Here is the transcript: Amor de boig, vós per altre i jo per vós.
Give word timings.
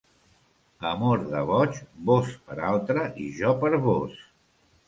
Amor 0.91 1.21
de 1.33 1.43
boig, 1.51 1.77
vós 2.11 2.33
per 2.49 2.57
altre 2.73 3.07
i 3.25 3.29
jo 3.43 3.55
per 3.63 3.73
vós. 3.89 4.21